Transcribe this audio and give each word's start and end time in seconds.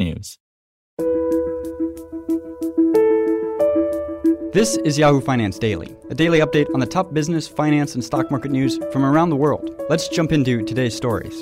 technews. 0.00 0.38
This 4.52 4.76
is 4.78 4.98
Yahoo 4.98 5.20
Finance 5.20 5.58
Daily, 5.58 5.96
a 6.10 6.14
daily 6.14 6.40
update 6.40 6.66
on 6.74 6.80
the 6.80 6.86
top 6.86 7.14
business, 7.14 7.46
finance, 7.46 7.94
and 7.94 8.04
stock 8.04 8.30
market 8.30 8.50
news 8.50 8.78
from 8.92 9.04
around 9.04 9.30
the 9.30 9.36
world. 9.36 9.70
Let's 9.88 10.08
jump 10.08 10.32
into 10.32 10.64
today's 10.64 10.96
stories. 10.96 11.40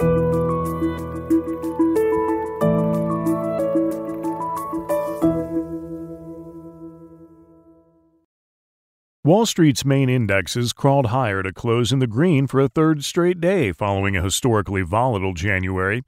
Wall 9.25 9.45
Street's 9.45 9.85
main 9.85 10.09
indexes 10.09 10.73
crawled 10.73 11.07
higher 11.07 11.43
to 11.43 11.53
close 11.53 11.93
in 11.93 11.99
the 11.99 12.07
green 12.07 12.47
for 12.47 12.61
a 12.61 12.69
third 12.69 13.05
straight 13.05 13.41
day 13.41 13.73
following 13.73 14.17
a 14.17 14.23
historically 14.23 14.81
volatile 14.83 15.35
January, 15.35 16.03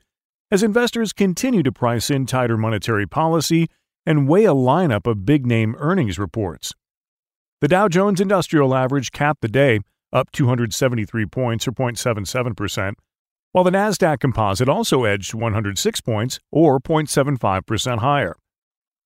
as 0.51 0.63
investors 0.63 1.13
continue 1.13 1.63
to 1.63 1.73
price 1.73 2.11
in 2.11 2.27
tighter 2.27 2.57
monetary 2.57 3.07
policy 3.07 3.69
and 4.05 4.29
weigh 4.29 4.45
a 4.45 4.55
lineup 4.55 5.07
of 5.07 5.25
big 5.25 5.47
name 5.47 5.77
earnings 5.79 6.19
reports. 6.19 6.73
The 7.61 7.69
Dow 7.69 7.89
Jones 7.89 8.21
Industrial 8.21 8.75
Average 8.75 9.13
capped 9.13 9.43
the 9.43 9.49
day 9.49 9.81
up 10.13 10.33
273 10.33 11.27
points 11.27 11.69
or 11.69 11.73
0.77%, 11.73 12.95
while 13.53 13.65
the 13.65 13.71
Nasdaq 13.71 14.21
Composite 14.21 14.69
also 14.69 15.05
edged 15.05 15.35
106 15.35 16.01
points 16.01 16.41
or 16.51 16.81
0.75% 16.81 17.99
higher. 17.99 18.35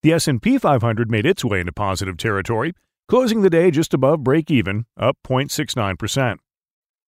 The 0.02 0.12
S&P 0.12 0.58
500 0.58 1.10
made 1.10 1.26
its 1.26 1.44
way 1.44 1.60
into 1.60 1.72
positive 1.72 2.16
territory 2.16 2.74
closing 3.08 3.42
the 3.42 3.50
day 3.50 3.70
just 3.70 3.92
above 3.92 4.24
break 4.24 4.50
even, 4.50 4.86
up 4.96 5.16
0.69%. 5.24 6.38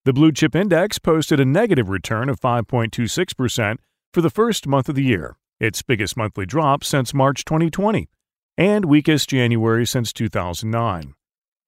The 0.05 0.13
blue 0.13 0.31
chip 0.31 0.55
index 0.55 0.99
posted 0.99 1.39
a 1.39 1.45
negative 1.45 1.89
return 1.89 2.29
of 2.29 2.39
5.26% 2.39 3.77
for 4.13 4.21
the 4.21 4.29
first 4.29 4.67
month 4.67 4.87
of 4.87 4.95
the 4.95 5.03
year, 5.03 5.37
its 5.59 5.81
biggest 5.81 6.15
monthly 6.15 6.45
drop 6.45 6.83
since 6.83 7.15
March 7.15 7.43
2020, 7.45 8.07
and 8.55 8.85
weakest 8.85 9.29
January 9.29 9.87
since 9.87 10.13
2009. 10.13 11.15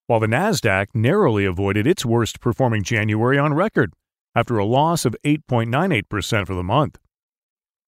While 0.05 0.19
the 0.19 0.27
Nasdaq 0.27 0.89
narrowly 0.93 1.43
avoided 1.43 1.87
its 1.87 2.05
worst 2.05 2.39
performing 2.39 2.83
January 2.83 3.39
on 3.39 3.55
record 3.55 3.93
after 4.35 4.59
a 4.59 4.65
loss 4.65 5.05
of 5.05 5.15
8.98% 5.25 6.45
for 6.45 6.53
the 6.53 6.61
month. 6.61 6.99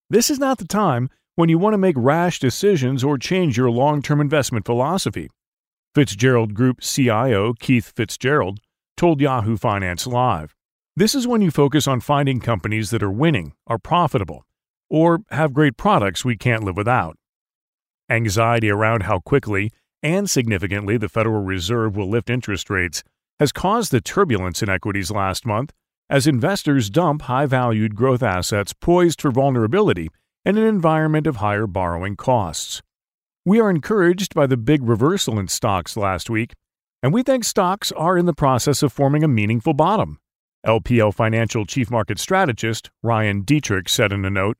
This 0.09 0.31
is 0.31 0.39
not 0.39 0.57
the 0.57 0.65
time 0.65 1.09
when 1.35 1.49
you 1.49 1.59
want 1.59 1.75
to 1.75 1.77
make 1.77 1.95
rash 1.95 2.39
decisions 2.39 3.03
or 3.03 3.19
change 3.19 3.57
your 3.57 3.69
long-term 3.69 4.19
investment 4.19 4.65
philosophy. 4.65 5.29
Fitzgerald 5.93 6.55
Group 6.55 6.81
CIO 6.81 7.53
Keith 7.53 7.93
Fitzgerald 7.95 8.59
told 8.95 9.21
Yahoo 9.21 9.55
Finance 9.55 10.07
Live. 10.07 10.55
This 10.95 11.13
is 11.13 11.27
when 11.27 11.43
you 11.43 11.51
focus 11.51 11.87
on 11.87 11.99
finding 11.99 12.39
companies 12.39 12.89
that 12.89 13.03
are 13.03 13.11
winning, 13.11 13.53
are 13.67 13.77
profitable, 13.77 14.46
or 14.89 15.19
have 15.31 15.53
great 15.53 15.77
products 15.77 16.23
we 16.23 16.37
can't 16.37 16.63
live 16.63 16.77
without. 16.77 17.17
Anxiety 18.09 18.69
around 18.69 19.03
how 19.03 19.19
quickly 19.19 19.71
and 20.01 20.29
significantly 20.29 20.97
the 20.97 21.09
Federal 21.09 21.43
Reserve 21.43 21.95
will 21.95 22.09
lift 22.09 22.29
interest 22.29 22.69
rates 22.69 23.03
has 23.39 23.51
caused 23.51 23.91
the 23.91 24.01
turbulence 24.01 24.63
in 24.63 24.69
equities 24.69 25.11
last 25.11 25.45
month 25.45 25.73
as 26.09 26.27
investors 26.27 26.89
dump 26.89 27.23
high 27.23 27.45
valued 27.45 27.95
growth 27.95 28.23
assets 28.23 28.73
poised 28.73 29.21
for 29.21 29.31
vulnerability 29.31 30.09
in 30.45 30.57
an 30.57 30.63
environment 30.63 31.27
of 31.27 31.37
higher 31.37 31.67
borrowing 31.67 32.15
costs. 32.15 32.81
We 33.45 33.59
are 33.59 33.69
encouraged 33.69 34.33
by 34.33 34.47
the 34.47 34.57
big 34.57 34.83
reversal 34.83 35.39
in 35.39 35.47
stocks 35.47 35.97
last 35.97 36.29
week, 36.29 36.53
and 37.03 37.13
we 37.13 37.23
think 37.23 37.43
stocks 37.43 37.91
are 37.91 38.17
in 38.17 38.25
the 38.25 38.33
process 38.33 38.81
of 38.83 38.93
forming 38.93 39.23
a 39.23 39.27
meaningful 39.27 39.73
bottom. 39.73 40.19
LPL 40.65 41.13
Financial 41.13 41.65
Chief 41.65 41.91
Market 41.91 42.19
Strategist 42.19 42.89
Ryan 43.03 43.43
Detrick 43.43 43.89
said 43.89 44.11
in 44.11 44.25
a 44.25 44.29
note. 44.29 44.57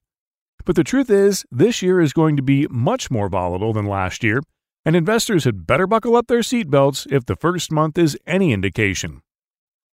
But 0.68 0.76
the 0.76 0.84
truth 0.84 1.10
is, 1.10 1.46
this 1.50 1.82
year 1.82 2.02
is 2.02 2.12
going 2.12 2.36
to 2.36 2.44
be 2.44 2.68
much 2.70 3.10
more 3.10 3.30
volatile 3.30 3.72
than 3.72 3.86
last 3.86 4.22
year, 4.22 4.42
and 4.84 4.98
investors 4.98 5.46
had 5.46 5.66
better 5.66 5.88
buckle 5.88 6.18
up 6.18 6.28
their 6.28 6.42
seatbelts 6.42 7.08
if 7.10 7.26
the 7.26 7.38
first 7.38 7.72
month 7.72 7.98
is 7.98 8.18
any 8.28 8.52
indication. 8.52 9.22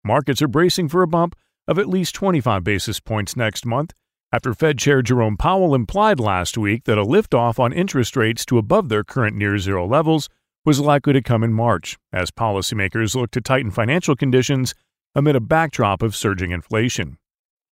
Markets 0.02 0.42
are 0.42 0.48
bracing 0.48 0.88
for 0.88 1.02
a 1.02 1.08
bump 1.08 1.36
of 1.68 1.78
at 1.78 1.90
least 1.90 2.16
25 2.16 2.64
basis 2.64 3.02
points 3.02 3.36
next 3.36 3.66
month, 3.66 3.92
after 4.32 4.54
Fed 4.54 4.78
Chair 4.78 5.02
Jerome 5.02 5.36
Powell 5.36 5.76
implied 5.76 6.22
last 6.22 6.58
week 6.58 6.86
that 6.86 6.98
a 6.98 7.04
liftoff 7.04 7.60
on 7.60 7.74
interest 7.74 8.16
rates 8.16 8.46
to 8.46 8.58
above 8.58 8.88
their 8.88 9.04
current 9.04 9.36
near 9.36 9.58
zero 9.58 9.86
levels 9.86 10.30
was 10.64 10.80
likely 10.80 11.12
to 11.12 11.22
come 11.22 11.44
in 11.44 11.52
March, 11.52 11.98
as 12.14 12.32
policymakers 12.32 13.14
look 13.14 13.32
to 13.32 13.42
tighten 13.42 13.72
financial 13.72 14.16
conditions 14.16 14.74
amid 15.16 15.36
a 15.36 15.42
backdrop 15.42 16.02
of 16.02 16.16
surging 16.16 16.52
inflation. 16.52 17.18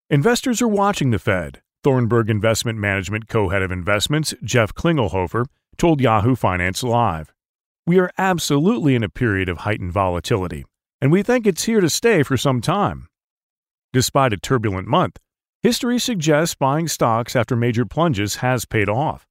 Investors 0.08 0.62
are 0.62 0.68
watching 0.68 1.10
the 1.10 1.18
Fed, 1.18 1.60
Thornburg 1.86 2.28
Investment 2.28 2.80
Management 2.80 3.28
co 3.28 3.50
head 3.50 3.62
of 3.62 3.70
investments 3.70 4.34
Jeff 4.42 4.74
Klingelhofer 4.74 5.44
told 5.76 6.00
Yahoo 6.00 6.34
Finance 6.34 6.82
Live. 6.82 7.32
We 7.86 8.00
are 8.00 8.10
absolutely 8.18 8.96
in 8.96 9.04
a 9.04 9.08
period 9.08 9.48
of 9.48 9.58
heightened 9.58 9.92
volatility, 9.92 10.64
and 11.00 11.12
we 11.12 11.22
think 11.22 11.46
it's 11.46 11.62
here 11.62 11.80
to 11.80 11.88
stay 11.88 12.24
for 12.24 12.36
some 12.36 12.60
time. 12.60 13.06
Despite 13.92 14.32
a 14.32 14.36
turbulent 14.36 14.88
month, 14.88 15.20
History 15.62 16.00
suggests 16.00 16.56
buying 16.56 16.88
stocks 16.88 17.36
after 17.36 17.54
major 17.54 17.86
plunges 17.86 18.36
has 18.42 18.64
paid 18.64 18.88
off. 18.88 19.24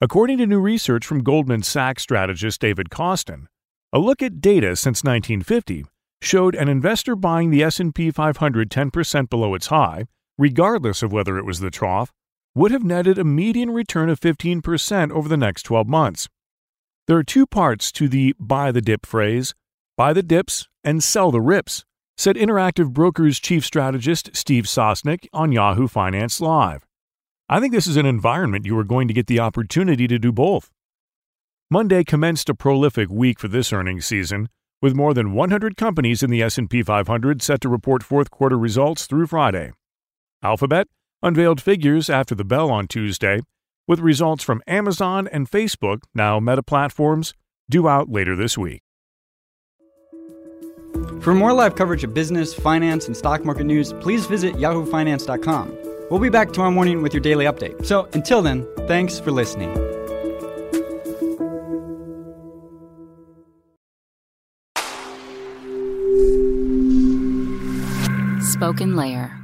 According 0.00 0.38
to 0.38 0.48
new 0.48 0.58
research 0.58 1.06
from 1.06 1.22
Goldman 1.22 1.62
Sachs 1.62 2.02
strategist 2.02 2.60
David 2.60 2.90
Kostin, 2.90 3.46
a 3.92 4.00
look 4.00 4.20
at 4.20 4.40
data 4.40 4.74
since 4.74 5.04
1950 5.04 5.84
showed 6.20 6.56
an 6.56 6.66
investor 6.66 7.14
buying 7.14 7.50
the 7.50 7.62
S&P 7.62 8.10
500 8.10 8.68
10% 8.68 9.30
below 9.30 9.54
its 9.54 9.68
high, 9.68 10.06
regardless 10.38 11.02
of 11.02 11.12
whether 11.12 11.38
it 11.38 11.44
was 11.44 11.60
the 11.60 11.70
trough, 11.70 12.12
would 12.54 12.70
have 12.70 12.84
netted 12.84 13.18
a 13.18 13.24
median 13.24 13.70
return 13.70 14.08
of 14.08 14.20
15% 14.20 15.10
over 15.10 15.28
the 15.28 15.36
next 15.36 15.64
12 15.64 15.88
months. 15.88 16.28
There 17.06 17.16
are 17.16 17.24
two 17.24 17.46
parts 17.46 17.92
to 17.92 18.08
the 18.08 18.34
buy 18.38 18.72
the 18.72 18.80
dip 18.80 19.06
phrase 19.06 19.54
buy 19.96 20.12
the 20.12 20.22
dips 20.22 20.68
and 20.82 21.02
sell 21.02 21.30
the 21.30 21.40
rips 21.40 21.84
said 22.16 22.36
Interactive 22.36 22.92
Brokers 22.92 23.40
chief 23.40 23.64
strategist 23.64 24.30
Steve 24.34 24.64
Sosnick 24.64 25.26
on 25.32 25.50
Yahoo 25.50 25.88
Finance 25.88 26.40
Live. 26.40 26.86
I 27.48 27.58
think 27.60 27.72
this 27.72 27.88
is 27.88 27.96
an 27.96 28.06
environment 28.06 28.66
you 28.66 28.78
are 28.78 28.84
going 28.84 29.08
to 29.08 29.14
get 29.14 29.26
the 29.26 29.40
opportunity 29.40 30.06
to 30.06 30.18
do 30.18 30.30
both. 30.30 30.70
Monday 31.70 32.04
commenced 32.04 32.48
a 32.48 32.54
prolific 32.54 33.10
week 33.10 33.40
for 33.40 33.48
this 33.48 33.72
earnings 33.72 34.06
season, 34.06 34.48
with 34.80 34.94
more 34.94 35.12
than 35.12 35.32
100 35.32 35.76
companies 35.76 36.22
in 36.22 36.30
the 36.30 36.42
S&P 36.42 36.82
500 36.82 37.42
set 37.42 37.60
to 37.62 37.68
report 37.68 38.02
fourth 38.02 38.30
quarter 38.30 38.56
results 38.56 39.06
through 39.06 39.26
Friday. 39.26 39.72
Alphabet 40.44 40.86
unveiled 41.22 41.60
figures 41.60 42.10
after 42.10 42.34
the 42.34 42.44
bell 42.44 42.70
on 42.70 42.86
Tuesday, 42.86 43.40
with 43.88 43.98
results 43.98 44.44
from 44.44 44.62
Amazon 44.66 45.26
and 45.28 45.50
Facebook, 45.50 46.02
now 46.14 46.38
Meta 46.38 46.62
platforms, 46.62 47.32
due 47.68 47.88
out 47.88 48.10
later 48.10 48.36
this 48.36 48.58
week. 48.58 48.82
For 51.22 51.34
more 51.34 51.54
live 51.54 51.74
coverage 51.74 52.04
of 52.04 52.12
business, 52.12 52.52
finance, 52.52 53.06
and 53.06 53.16
stock 53.16 53.44
market 53.44 53.64
news, 53.64 53.94
please 53.94 54.26
visit 54.26 54.54
yahoofinance.com. 54.56 55.78
We'll 56.10 56.20
be 56.20 56.28
back 56.28 56.52
tomorrow 56.52 56.70
morning 56.70 57.00
with 57.00 57.14
your 57.14 57.22
daily 57.22 57.46
update. 57.46 57.86
So 57.86 58.06
until 58.12 58.42
then, 58.42 58.66
thanks 58.86 59.18
for 59.18 59.30
listening. 59.30 59.72
Spoken 68.42 68.94
Layer. 68.94 69.43